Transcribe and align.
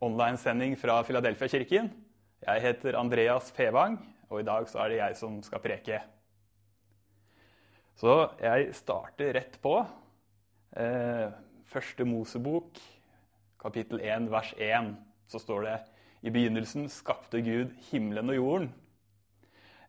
online-sending 0.00 0.78
fra 0.80 1.02
Filadelfia-kirken. 1.04 1.90
Jeg 2.40 2.62
heter 2.64 2.96
Andreas 2.96 3.50
Fevang, 3.52 3.98
og 4.30 4.40
i 4.40 4.46
dag 4.48 4.68
så 4.68 4.80
er 4.80 4.88
det 4.88 5.00
jeg 5.00 5.16
som 5.20 5.36
skal 5.44 5.60
preke. 5.60 6.00
Så 8.00 8.14
jeg 8.40 8.70
starter 8.78 9.34
rett 9.36 9.58
på. 9.60 9.74
Eh, 10.72 11.28
første 11.68 12.06
Mosebok, 12.08 12.80
kapittel 13.60 14.00
1, 14.00 14.30
vers 14.32 14.54
1, 14.56 14.94
så 15.28 15.40
står 15.42 15.66
det 15.66 15.78
i 16.22 16.32
begynnelsen 16.32 16.88
skapte 16.88 17.42
Gud 17.44 17.74
himmelen 17.90 18.32
og 18.32 18.38
jorden. 18.38 18.70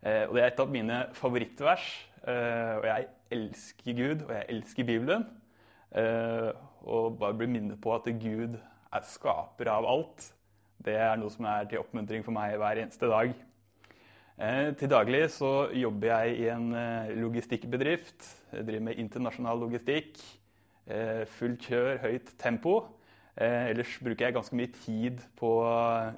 Eh, 0.02 0.28
og 0.28 0.34
Det 0.34 0.42
er 0.42 0.50
et 0.50 0.60
av 0.60 0.70
mine 0.70 0.98
favorittvers. 1.16 1.86
Eh, 2.26 2.74
og 2.76 2.84
jeg 2.84 3.08
elsker 3.30 3.96
Gud, 3.96 4.26
og 4.28 4.34
jeg 4.34 4.44
elsker 4.48 4.84
Bibelen. 4.84 5.24
Eh, 5.96 6.52
og 6.84 7.18
bare 7.18 7.34
blir 7.34 7.48
minnet 7.48 7.80
på 7.80 7.94
at 7.94 8.04
Gud 8.20 8.60
er 8.92 9.08
skaper 9.08 9.70
av 9.72 9.86
alt. 9.88 10.28
Det 10.82 10.94
er 10.98 11.16
noe 11.20 11.30
som 11.32 11.46
er 11.46 11.68
til 11.70 11.82
oppmuntring 11.82 12.24
for 12.26 12.34
meg 12.34 12.58
hver 12.60 12.82
eneste 12.82 13.08
dag. 13.10 13.32
Eh, 14.42 14.72
til 14.74 14.90
daglig 14.90 15.26
så 15.30 15.68
jobber 15.76 16.08
jeg 16.08 16.38
i 16.40 16.48
en 16.50 16.72
eh, 16.74 17.12
logistikkbedrift. 17.20 18.24
Jeg 18.52 18.66
driver 18.66 18.88
med 18.88 18.98
internasjonal 18.98 19.60
logistikk. 19.60 20.18
Eh, 20.90 21.22
fullt 21.36 21.68
kjør, 21.68 22.00
høyt 22.06 22.34
tempo. 22.40 22.80
Ellers 23.32 23.94
bruker 24.04 24.26
jeg 24.26 24.34
ganske 24.36 24.56
mye 24.58 24.68
tid 24.82 25.22
på 25.40 25.48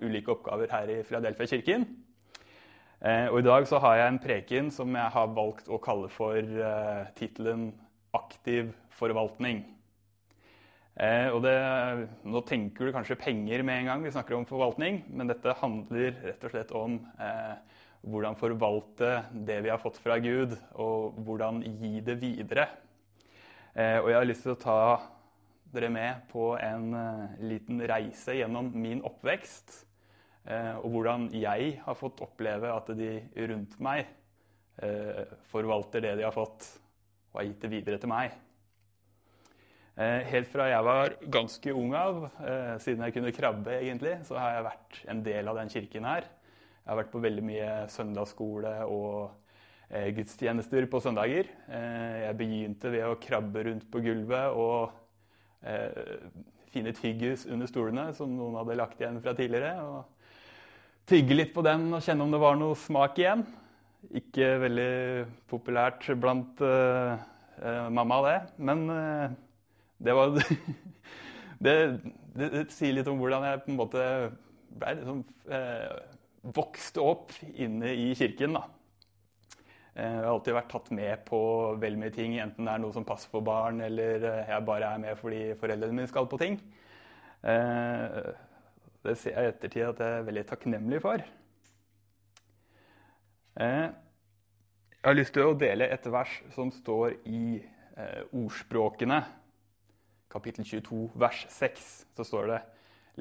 ulike 0.03 0.33
oppgaver 0.33 0.73
her 0.73 0.89
i 0.91 0.97
Philadelphia-kirken. 1.07 1.85
Og 3.31 3.37
I 3.39 3.45
dag 3.47 3.69
så 3.71 3.79
har 3.79 4.01
jeg 4.01 4.09
en 4.11 4.19
preken 4.19 4.71
som 4.75 4.97
jeg 4.99 5.13
har 5.15 5.31
valgt 5.37 5.71
å 5.71 5.79
kalle 5.79 6.09
for 6.11 6.43
tittelen 7.15 7.69
'Aktiv 8.11 8.73
forvaltning'. 8.99 9.63
Eh, 10.95 11.27
og 11.35 11.41
det, 11.43 11.55
nå 12.23 12.43
tenker 12.47 12.87
du 12.87 12.95
kanskje 12.95 13.19
penger 13.19 13.65
med 13.67 13.81
en 13.81 13.89
gang 13.91 14.05
vi 14.05 14.13
snakker 14.15 14.37
om 14.37 14.47
forvaltning, 14.47 15.01
men 15.11 15.31
dette 15.31 15.57
handler 15.59 16.15
rett 16.23 16.47
og 16.47 16.53
slett 16.53 16.75
om 16.79 17.01
eh, 17.19 17.57
hvordan 18.07 18.39
forvalte 18.39 19.11
det 19.47 19.59
vi 19.65 19.73
har 19.73 19.81
fått 19.83 19.99
fra 20.03 20.21
Gud, 20.23 20.55
og 20.79 21.19
hvordan 21.27 21.65
gi 21.65 21.99
det 22.05 22.19
videre. 22.23 22.69
Eh, 23.75 23.99
og 23.99 24.13
jeg 24.13 24.21
har 24.21 24.29
lyst 24.29 24.47
til 24.47 24.55
å 24.55 24.61
ta 24.63 24.79
dere 25.75 25.91
med 25.91 26.29
på 26.31 26.53
en 26.63 26.95
eh, 26.95 27.43
liten 27.51 27.83
reise 27.91 28.37
gjennom 28.39 28.71
min 28.79 29.03
oppvekst. 29.07 29.81
Eh, 30.47 30.77
og 30.79 30.95
hvordan 30.95 31.31
jeg 31.35 31.79
har 31.83 31.99
fått 31.99 32.23
oppleve 32.23 32.71
at 32.71 32.95
de 32.95 33.17
rundt 33.49 33.79
meg 33.83 34.05
eh, 34.79 35.25
forvalter 35.51 36.05
det 36.05 36.19
de 36.21 36.27
har 36.29 36.37
fått, 36.37 36.69
og 37.33 37.41
har 37.41 37.49
gitt 37.49 37.65
det 37.67 37.73
videre 37.73 37.99
til 37.99 38.13
meg. 38.13 38.37
Eh, 39.95 40.25
helt 40.27 40.49
fra 40.51 40.65
jeg 40.67 40.83
var 40.83 41.13
ganske 41.31 41.73
ung 41.79 41.93
av, 41.95 42.25
eh, 42.43 42.73
siden 42.83 43.05
jeg 43.07 43.15
kunne 43.15 43.31
krabbe, 43.33 43.77
egentlig, 43.79 44.17
så 44.27 44.35
har 44.41 44.57
jeg 44.57 44.65
vært 44.67 44.97
en 45.07 45.21
del 45.23 45.49
av 45.49 45.55
den 45.61 45.69
kirken 45.71 46.05
her. 46.05 46.25
Jeg 46.25 46.89
har 46.91 46.97
vært 46.99 47.13
på 47.13 47.23
veldig 47.23 47.45
mye 47.47 47.69
søndagsskole 47.89 48.73
og 48.91 49.31
eh, 49.89 50.11
gudstjenester 50.11 50.89
på 50.91 51.01
søndager. 51.01 51.47
Jeg 51.71 52.37
begynte 52.37 52.91
ved 52.91 53.07
å 53.07 53.21
krabbe 53.23 53.63
rundt 53.69 53.87
på 53.91 54.03
gulvet 54.03 54.51
og 54.51 54.91
finne 56.75 56.93
tyggis 56.93 57.47
under 57.47 57.67
stolene 57.71 58.13
som 58.13 58.35
noen 58.35 58.59
hadde 58.59 58.77
lagt 58.77 59.01
igjen 59.01 59.23
fra 59.23 59.33
tidligere. 59.33 59.79
og 59.81 60.05
Tygge 61.07 61.39
litt 61.39 61.55
på 61.55 61.63
den 61.63 61.87
og 61.95 62.03
kjenne 62.03 62.27
om 62.27 62.35
det 62.35 62.43
var 62.43 62.59
noe 62.59 62.75
smak 62.75 63.23
igjen. 63.23 63.47
Ikke 64.13 64.59
veldig 64.61 65.25
populært 65.49 66.11
blant 66.21 66.61
mamma, 67.95 68.21
det. 68.27 68.39
Men 68.59 68.85
det 70.05 70.15
var 70.17 70.35
det, 71.65 71.75
det, 72.35 72.49
det, 72.49 72.65
sier 72.75 72.97
litt 72.97 73.09
om 73.11 73.21
hvordan 73.21 73.47
jeg 73.49 73.65
på 73.65 73.73
en 73.73 73.81
måte 73.81 74.07
ble 74.75 74.95
liksom, 74.99 75.25
eh, 75.49 75.99
vokste 76.55 77.03
opp 77.05 77.33
inne 77.55 77.95
i 77.95 78.11
kirken. 78.19 78.59
da. 78.59 78.67
Eh, 79.95 80.11
jeg 80.11 80.25
har 80.25 80.33
alltid 80.33 80.57
vært 80.57 80.73
tatt 80.73 80.89
med 80.95 81.21
på 81.29 81.41
veldig 81.81 82.01
mye 82.01 82.15
ting, 82.15 82.35
enten 82.43 82.67
det 82.67 82.73
er 82.73 82.83
noe 82.83 82.95
som 82.95 83.07
passer 83.07 83.31
for 83.31 83.47
barn, 83.47 83.81
eller 83.85 84.25
eh, 84.27 84.49
jeg 84.51 84.67
bare 84.67 84.91
er 84.91 85.03
med 85.05 85.21
fordi 85.21 85.43
foreldrene 85.61 86.01
mine 86.01 86.11
skal 86.11 86.27
på 86.31 86.41
ting. 86.43 86.59
Eh, 87.47 88.19
det 89.05 89.15
ser 89.21 89.39
jeg 89.39 89.47
i 89.47 89.53
ettertid 89.53 89.87
at 89.87 90.03
jeg 90.03 90.19
er 90.19 90.27
veldig 90.27 90.45
takknemlig 90.49 91.01
for. 91.05 91.23
Jeg 93.55 93.93
har 95.05 95.15
lyst 95.15 95.35
til 95.37 95.47
å 95.47 95.55
dele 95.55 95.87
et 95.95 96.07
vers 96.11 96.33
som 96.57 96.73
står 96.75 97.21
i 97.31 97.61
ordspråkene 98.35 99.21
kapittel 100.35 100.67
22, 100.67 101.09
vers 101.15 101.45
6, 101.55 101.91
så 102.17 102.27
står 102.27 102.51
det 102.51 102.61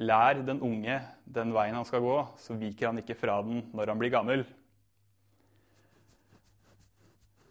Lær 0.02 0.40
den 0.42 0.58
unge 0.66 0.96
den 1.24 1.52
veien 1.54 1.76
han 1.78 1.86
skal 1.86 2.02
gå, 2.02 2.16
så 2.42 2.56
viker 2.58 2.90
han 2.90 2.98
ikke 2.98 3.14
fra 3.18 3.38
den 3.46 3.62
når 3.76 3.92
han 3.92 4.00
blir 4.00 4.10
gammel. 4.10 4.42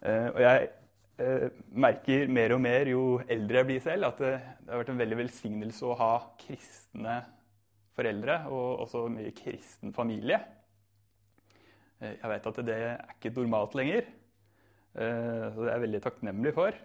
Eh, 0.04 0.28
og 0.28 0.40
jeg 0.44 0.66
eh, 1.24 1.46
merker 1.72 2.28
mer 2.28 2.56
og 2.58 2.60
mer 2.66 2.92
jo 2.92 3.04
eldre 3.32 3.62
jeg 3.62 3.70
blir 3.70 3.86
selv, 3.86 4.10
at 4.10 4.20
det, 4.20 4.34
har 4.68 4.82
vært 4.82 4.92
en 4.92 5.00
veldig 5.00 5.20
velsignelse 5.22 5.88
å 5.88 5.96
ha 6.02 6.12
kristne 6.42 7.22
foreldre 7.96 8.42
og 8.52 8.84
også 8.84 9.06
mye 9.14 9.32
kristen 9.38 9.96
familie. 9.96 10.42
Eh, 12.04 12.18
jeg 12.18 12.34
vet 12.34 12.52
at 12.52 12.60
det 12.68 12.80
er 12.90 13.16
ikke 13.16 13.32
normalt 13.40 13.80
lenger, 13.80 14.12
så 14.94 15.58
det 15.58 15.70
er 15.72 15.72
jeg 15.72 15.82
veldig 15.88 16.00
takknemlig 16.04 16.52
for. 16.54 16.76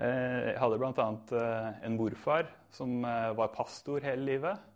Eh, 0.00 0.54
jeg 0.54 0.56
hadde 0.56 0.78
bl.a. 0.80 1.06
Eh, 1.36 1.80
en 1.84 1.96
morfar 1.98 2.46
som 2.72 3.02
eh, 3.04 3.30
var 3.36 3.52
pastor 3.52 4.00
hele 4.04 4.24
livet. 4.24 4.66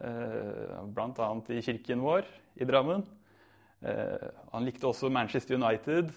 Bl.a. 0.00 1.26
i 1.52 1.60
kirken 1.60 2.00
vår 2.00 2.24
i 2.56 2.64
Drammen. 2.64 3.02
Han 3.84 4.64
likte 4.64 4.88
også 4.88 5.10
Manchester 5.12 5.58
United. 5.58 6.08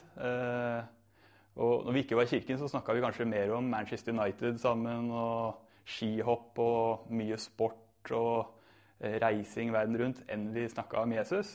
Og 1.59 1.83
når 1.83 1.91
vi 1.91 2.03
ikke 2.05 2.15
var 2.15 2.23
i 2.23 2.31
kirken, 2.31 2.61
så 2.61 2.69
snakka 2.71 2.95
vi 2.95 3.03
kanskje 3.03 3.27
mer 3.27 3.51
om 3.57 3.67
Manchester 3.67 4.15
United 4.15 4.61
sammen. 4.63 5.11
Og 5.11 5.59
skihopp 5.83 6.63
og 6.63 7.11
mye 7.11 7.35
sport 7.35 8.13
og 8.15 8.55
reising 9.03 9.75
verden 9.75 9.99
rundt 9.99 10.23
enn 10.31 10.47
vi 10.55 10.63
snakka 10.71 11.03
om 11.03 11.17
Jesus. 11.19 11.51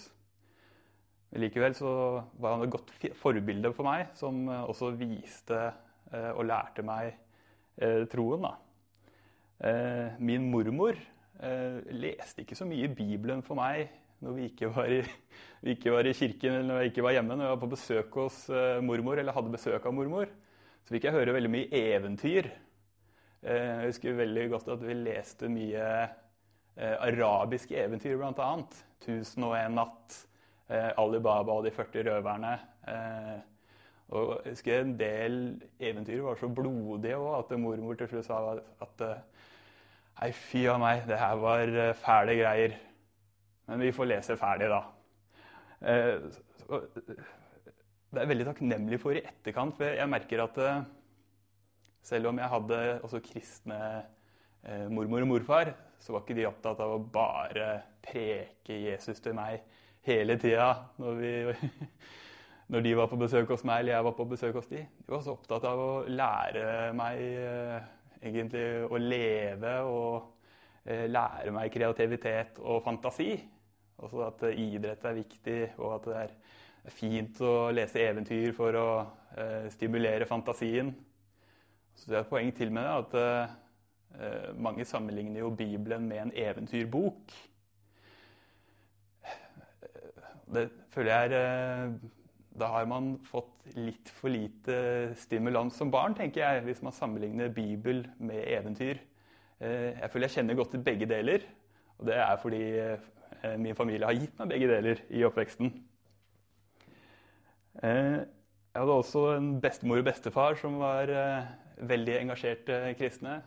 Men 1.30 1.46
likevel 1.46 1.80
så 1.80 1.94
var 2.36 2.58
han 2.58 2.68
et 2.68 2.76
godt 2.76 2.92
forbilde 3.24 3.72
for 3.72 3.88
meg, 3.88 4.12
som 4.20 4.50
også 4.52 4.92
viste 5.00 5.64
og 6.10 6.46
lærte 6.48 6.84
meg 6.86 7.12
eh, 7.82 8.04
troen. 8.10 8.44
da. 8.44 8.54
Eh, 9.68 10.18
min 10.18 10.50
mormor 10.50 10.98
leste 11.94 12.42
ikke 12.42 12.56
så 12.58 12.66
mye 12.66 12.88
Bibelen 12.90 13.44
for 13.46 13.54
meg 13.54 13.92
når 14.18 14.32
vi 14.34 14.46
ikke 14.48 14.70
var 14.74 14.90
i, 14.90 14.96
ikke 15.74 15.92
var 15.94 16.08
i 16.10 16.14
kirken 16.16 16.56
eller 16.56 16.66
når 16.66 16.80
jeg 16.80 16.90
ikke 16.90 17.04
var 17.06 17.14
hjemme. 17.14 17.36
Når 17.36 17.44
jeg 17.44 17.52
var 17.52 17.60
på 17.62 17.74
besøk 17.74 18.16
hos 18.18 18.38
mormor 18.82 19.20
eller 19.20 19.36
hadde 19.36 19.52
besøk 19.52 19.86
av 19.86 19.94
mormor, 19.94 20.32
så 20.82 20.96
fikk 20.96 21.06
jeg 21.06 21.14
høre 21.14 21.36
veldig 21.36 21.52
mye 21.52 21.68
eventyr. 21.70 22.48
Jeg 23.46 23.84
husker 23.84 24.18
veldig 24.18 24.48
godt 24.50 24.72
at 24.74 24.82
vi 24.82 24.96
leste 24.98 25.46
mye 25.52 25.84
arabiske 27.06 27.78
eventyr, 27.78 28.18
bl.a. 28.18 28.48
'Tusen 28.98 29.46
og 29.46 29.54
en 29.54 29.78
natt', 29.78 30.18
Alibaba 30.98 31.54
og 31.54 31.62
de 31.68 31.70
40 31.70 32.10
røverne. 32.10 32.56
Og 34.08 34.30
jeg 34.44 34.54
husker 34.54 34.80
En 34.80 34.94
del 34.96 35.34
eventyr 35.80 36.22
var 36.24 36.38
så 36.40 36.48
blodige 36.48 37.18
òg 37.18 37.34
at 37.42 37.58
mormor 37.60 37.98
til 37.98 38.08
slutt 38.08 38.28
sa 38.28 38.40
at 38.80 39.04
Nei, 40.18 40.32
fy 40.34 40.64
a 40.66 40.74
meg, 40.82 41.04
det 41.06 41.14
her 41.20 41.36
var 41.38 41.70
eh, 41.70 41.94
fæle 41.94 42.34
greier. 42.40 42.72
Men 43.70 43.84
vi 43.84 43.92
får 43.94 44.08
lese 44.10 44.34
ferdig, 44.40 44.66
da. 44.72 44.80
Eh, 45.86 46.24
det 48.08 48.22
er 48.22 48.30
veldig 48.32 48.48
takknemlig 48.48 48.98
for 48.98 49.14
i 49.14 49.22
etterkant, 49.22 49.76
for 49.78 49.94
jeg 49.94 50.10
merker 50.10 50.42
at 50.42 50.58
eh, 50.64 50.80
selv 52.10 52.32
om 52.32 52.40
jeg 52.42 52.50
hadde 52.54 52.80
også 53.06 53.22
kristne 53.22 53.78
mormor 54.90 55.22
og 55.22 55.30
morfar, 55.30 55.70
så 56.02 56.12
var 56.12 56.24
ikke 56.24 56.34
de 56.34 56.48
opptatt 56.48 56.80
av 56.82 56.96
å 56.96 57.02
bare 57.14 57.68
preke 58.02 58.74
Jesus 58.74 59.22
til 59.22 59.36
meg 59.38 59.62
hele 60.04 60.34
tida 60.40 60.72
når 60.98 61.20
vi 61.20 61.30
når 62.68 62.84
de 62.84 62.94
var 62.98 63.08
på 63.08 63.18
besøk 63.20 63.52
hos 63.54 63.64
meg, 63.64 63.82
eller 63.82 63.94
jeg 63.94 64.06
var 64.06 64.16
på 64.16 64.26
besøk 64.28 64.58
hos 64.58 64.68
de. 64.68 64.82
De 64.84 65.12
var 65.12 65.22
så 65.24 65.34
opptatt 65.36 65.64
av 65.68 65.80
å 65.80 65.92
lære 66.08 66.64
meg 66.96 67.22
eh, 67.22 67.86
egentlig 68.20 68.66
å 68.88 69.00
leve 69.00 69.76
og 69.88 70.34
lære 70.88 71.52
meg 71.52 71.72
kreativitet 71.72 72.60
og 72.64 72.80
fantasi. 72.84 73.34
Altså 73.98 74.22
at 74.24 74.44
idrett 74.54 75.02
er 75.04 75.18
viktig, 75.18 75.58
og 75.82 75.98
at 75.98 76.06
det 76.08 76.20
er 76.22 76.94
fint 76.94 77.40
å 77.44 77.68
lese 77.74 78.00
eventyr 78.00 78.54
for 78.56 78.78
å 78.78 78.88
stimulere 79.74 80.24
fantasien. 80.28 80.94
Så 81.92 82.08
det 82.08 82.16
er 82.16 82.22
et 82.22 82.30
poeng 82.30 82.52
til 82.56 82.72
med 82.72 82.86
det 82.86 82.94
at 83.02 84.56
mange 84.56 84.86
sammenligner 84.88 85.42
jo 85.42 85.50
Bibelen 85.52 86.08
med 86.08 86.22
en 86.22 86.32
eventyrbok. 86.32 87.34
Det 90.54 90.64
føler 90.94 91.12
jeg 91.12 91.42
er 91.42 91.92
Da 92.58 92.68
har 92.72 92.86
man 92.90 93.12
fått 93.22 93.68
litt 93.76 94.08
for 94.10 94.32
lite 94.32 95.12
stimulans 95.20 95.76
som 95.78 95.92
barn, 95.92 96.16
tenker 96.18 96.42
jeg, 96.42 96.64
hvis 96.66 96.80
man 96.82 96.94
sammenligner 96.96 97.52
Bibel 97.54 98.02
med 98.18 98.40
eventyr. 98.50 98.98
Eh, 99.60 99.94
jeg 99.94 100.10
føler 100.10 100.26
jeg 100.26 100.34
kjenner 100.38 100.58
godt 100.58 100.72
til 100.74 100.82
begge 100.82 101.06
deler. 101.06 101.44
Og 101.98 102.08
det 102.08 102.16
er 102.18 102.40
fordi 102.42 102.62
eh, 102.80 103.54
min 103.60 103.78
familie 103.78 104.08
har 104.08 104.18
gitt 104.18 104.34
meg 104.40 104.50
begge 104.54 104.70
deler 104.72 105.04
i 105.10 105.22
oppveksten. 105.28 105.70
Eh, 107.82 108.18
jeg 108.18 108.82
hadde 108.82 108.98
også 109.04 109.24
en 109.36 109.52
bestemor 109.62 110.02
og 110.02 110.08
bestefar 110.10 110.58
som 110.58 110.80
var 110.82 111.10
veldig 111.78 112.18
engasjerte 112.20 112.92
kristne. 112.98 113.38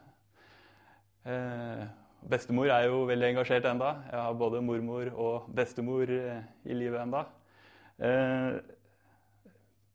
Bestemor 2.32 2.72
er 2.74 2.88
jo 2.90 3.06
veldig 3.08 3.30
engasjert 3.30 3.68
enda. 3.70 3.94
Jeg 4.12 4.20
har 4.20 4.40
både 4.40 4.64
mormor 4.66 5.14
og 5.14 5.54
bestemor 5.56 6.10
i 6.12 6.76
livet 6.76 7.00
enda. 7.04 7.24
Eh, 8.02 8.58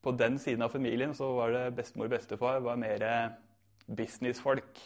på 0.07 0.15
den 0.15 0.39
siden 0.39 0.63
av 0.63 0.71
familien 0.71 1.15
så 1.19 1.33
var 1.35 1.51
det 1.55 1.65
bestemor 1.81 2.07
og 2.07 2.15
bestefar 2.15 2.61
var 2.63 2.79
mer 2.79 3.03
businessfolk. 3.87 4.79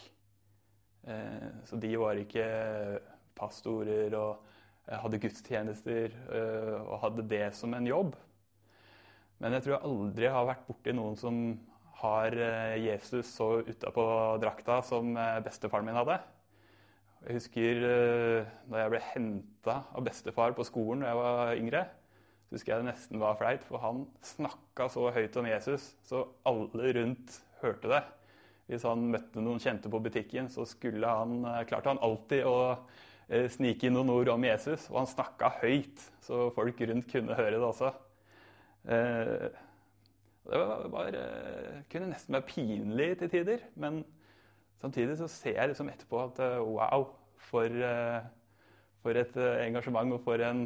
Eh, 1.05 1.51
så 1.69 1.77
de 1.81 1.91
var 2.01 2.21
ikke 2.21 2.47
pastorer 3.37 4.17
og 4.17 4.47
hadde 4.91 5.21
gudstjenester 5.23 6.17
og 6.81 6.97
hadde 7.05 7.25
det 7.31 7.45
som 7.55 7.73
en 7.77 7.87
jobb. 7.87 8.17
Men 9.39 9.55
jeg 9.55 9.63
tror 9.63 9.75
jeg 9.77 9.87
aldri 9.87 10.33
har 10.35 10.49
vært 10.49 10.65
borti 10.67 10.95
noen 10.97 11.15
som 11.21 11.39
har 12.01 12.35
Jesus 12.81 13.31
så 13.37 13.61
utapå 13.61 14.03
drakta 14.43 14.81
som 14.85 15.15
bestefaren 15.45 15.87
min 15.87 15.97
hadde. 16.01 16.19
Jeg 17.23 17.39
husker 17.39 17.81
da 17.87 18.83
jeg 18.83 18.93
ble 18.97 19.03
henta 19.13 19.79
av 19.95 20.05
bestefar 20.05 20.57
på 20.59 20.67
skolen 20.67 21.07
da 21.07 21.13
jeg 21.13 21.21
var 21.23 21.55
yngre. 21.61 21.85
Så 22.51 22.57
husker 22.57 22.73
jeg 22.73 22.83
det 22.83 22.91
nesten 22.91 23.21
var 23.23 23.39
flaut, 23.39 23.63
for 23.69 23.79
han 23.79 24.03
snakka 24.27 24.89
så 24.91 25.07
høyt 25.15 25.39
om 25.39 25.47
Jesus, 25.47 25.93
så 26.03 26.25
alle 26.51 26.91
rundt 26.99 27.39
hørte 27.63 27.93
det. 27.93 28.03
Hvis 28.67 28.87
han 28.87 29.07
møtte 29.13 29.43
noen 29.43 29.63
kjente 29.63 29.91
på 29.91 30.03
butikken, 30.03 30.51
så 30.51 30.67
han, 30.67 31.41
uh, 31.47 31.63
klarte 31.67 31.93
han 31.93 32.03
alltid 32.03 32.45
å 32.47 32.59
uh, 32.75 33.47
snike 33.55 33.87
inn 33.87 33.95
noen 33.95 34.11
ord 34.15 34.31
om 34.35 34.47
Jesus. 34.47 34.91
Og 34.91 35.01
han 35.01 35.11
snakka 35.11 35.55
høyt, 35.63 36.03
så 36.27 36.51
folk 36.55 36.83
rundt 36.91 37.11
kunne 37.11 37.39
høre 37.39 37.57
det 37.57 37.67
også. 37.67 37.95
det 40.51 40.59
var, 40.91 41.17
kunne 41.93 42.11
nesten 42.11 42.35
være 42.35 42.49
pinlig 42.49 43.13
til 43.21 43.31
tider. 43.31 43.69
men 43.75 44.03
Samtidig 44.81 45.19
så 45.21 45.29
ser 45.29 45.59
jeg 45.59 45.71
liksom 45.71 45.91
etterpå 45.93 46.23
at 46.25 46.39
eh, 46.41 46.61
wow, 46.65 47.11
for, 47.51 47.69
eh, 47.69 48.21
for 49.05 49.19
et 49.21 49.35
eh, 49.37 49.65
engasjement 49.67 50.17
og 50.17 50.23
for 50.25 50.41
en, 50.47 50.65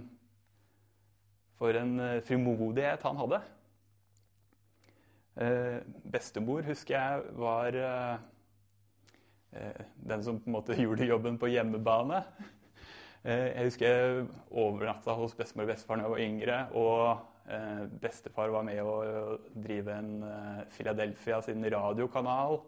for 1.58 1.76
en 1.78 1.98
frimodighet 2.26 3.04
han 3.06 3.20
hadde. 3.22 3.40
Bestemor 6.14 6.66
husker 6.66 6.94
jeg 6.94 7.22
var 7.38 7.78
den 9.96 10.24
som 10.26 10.38
på 10.38 10.50
en 10.50 10.56
måte 10.56 10.76
gjorde 10.82 11.08
jobben 11.08 11.38
på 11.38 11.50
hjemmebane. 11.52 12.22
Jeg 13.24 13.68
husker 13.70 13.88
jeg 13.88 14.26
overnatta 14.50 15.14
hos 15.16 15.34
bestemor 15.38 15.64
og 15.64 15.72
bestefar 15.72 15.98
da 15.98 16.04
jeg 16.06 16.14
var 16.14 16.24
yngre. 16.26 16.58
Og 16.76 17.96
bestefar 18.02 18.52
var 18.54 18.66
med 18.66 18.82
å 18.84 19.38
drive 19.54 19.94
en 19.94 20.12
Philadelphia 20.74 21.40
sin 21.44 21.64
radiokanal 21.64 22.60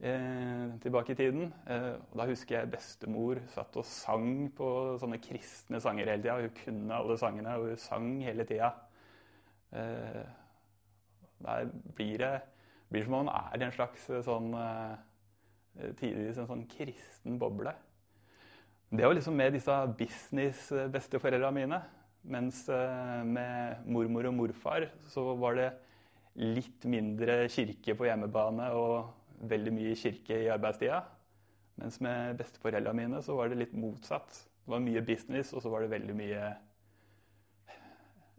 eh, 0.00 0.74
tilbake 0.82 1.12
i 1.12 1.18
tiden. 1.18 1.52
Eh, 1.66 1.92
og 2.10 2.18
da 2.20 2.28
husker 2.30 2.58
jeg 2.58 2.72
bestemor 2.72 3.42
satt 3.54 3.76
og 3.80 3.86
sang 3.88 4.48
på 4.56 4.70
sånne 5.02 5.20
kristne 5.22 5.80
sanger 5.82 6.10
hele 6.12 6.22
tida. 6.22 6.40
Hun 6.40 6.56
kunne 6.62 6.98
alle 6.98 7.18
sangene, 7.20 7.58
og 7.58 7.70
hun 7.72 7.84
sang 7.84 8.10
hele 8.24 8.46
tida. 8.48 8.72
Eh, 9.74 10.24
der 11.44 11.70
blir 11.94 12.18
det 12.22 12.34
blir 12.94 13.04
som 13.04 13.16
om 13.18 13.26
man 13.26 13.34
er 13.34 13.58
i 13.58 13.66
en 13.66 13.74
slags 13.74 14.06
eh, 14.10 14.22
sånn 14.22 14.52
eh, 14.54 15.90
tidvis 15.98 16.38
en 16.38 16.50
sånn 16.50 16.64
kristen 16.70 17.40
boble. 17.40 17.74
Det 18.94 19.02
var 19.02 19.16
liksom 19.16 19.34
med 19.34 19.56
disse 19.56 19.74
business-besteforeldra 19.98 21.50
mine. 21.54 21.80
Mens 22.30 22.62
eh, 22.72 23.22
med 23.26 23.88
mormor 23.90 24.30
og 24.30 24.36
morfar 24.38 24.86
så 25.10 25.32
var 25.40 25.58
det 25.58 25.72
litt 26.38 26.86
mindre 26.90 27.44
kirke 27.52 27.96
på 27.98 28.06
hjemmebane 28.08 28.70
og 28.78 29.10
veldig 29.50 29.72
mye 29.74 29.94
kirke 29.98 30.40
i 30.44 30.50
arbeidstida. 30.52 31.02
Mens 31.80 31.98
med 32.00 32.36
besteforeldrene 32.38 33.00
mine 33.00 33.22
så 33.22 33.34
var 33.38 33.50
det 33.50 33.58
litt 33.58 33.74
motsatt. 33.74 34.36
Det 34.64 34.72
var 34.72 34.82
mye 34.84 35.02
business, 35.04 35.52
og 35.52 35.62
så 35.62 35.72
var 35.72 35.82
det 35.82 35.90
veldig 35.92 36.14
mye 36.16 36.42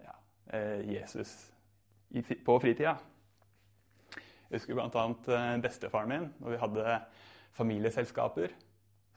ja, 0.02 0.16
eh, 0.56 0.86
Jesus 0.96 1.36
på 2.46 2.56
fritida. 2.64 2.96
Jeg 4.16 4.62
husker 4.62 4.78
bl.a. 4.78 5.04
Eh, 5.36 5.58
bestefaren 5.62 6.10
min. 6.10 6.30
Når 6.40 6.56
vi 6.56 6.62
hadde 6.62 6.96
familieselskaper, 7.58 8.56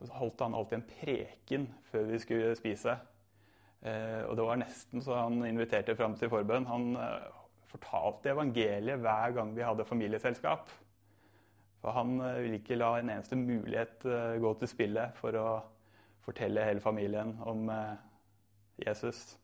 så 0.03 0.19
holdt 0.19 0.43
han 0.43 0.55
alltid 0.55 0.81
en 0.81 0.89
preken 0.91 1.69
før 1.91 2.11
vi 2.11 2.21
skulle 2.23 2.57
spise. 2.59 2.99
Eh, 3.87 4.25
og 4.27 4.35
det 4.37 4.49
var 4.51 4.59
nesten 4.59 5.05
så 5.05 5.23
han 5.23 5.39
inviterte 5.47 5.97
fram 5.97 6.19
til 6.19 6.33
forbønn. 6.33 6.67
Han 6.67 6.91
fortalte 7.71 8.35
evangeliet 8.35 8.99
hver 9.05 9.35
gang 9.37 9.55
vi 9.55 9.63
hadde 9.63 9.87
familieselskap. 9.87 10.73
For 11.83 11.95
han 11.95 12.21
eh, 12.21 12.43
vil 12.43 12.59
ikke 12.59 12.79
la 12.79 12.93
en 12.99 13.11
eneste 13.11 13.39
mulighet 13.39 14.07
eh, 14.07 14.39
gå 14.43 14.55
til 14.59 14.71
spille 14.71 15.09
for 15.19 15.39
å 15.39 15.49
fortelle 16.27 16.67
hele 16.67 16.83
familien 16.85 17.37
om 17.47 17.69
eh, 17.73 17.95
Jesus. 18.87 19.39